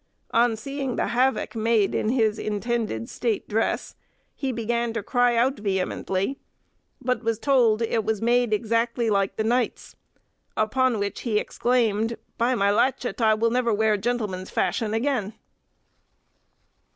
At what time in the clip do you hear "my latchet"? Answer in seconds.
12.55-13.21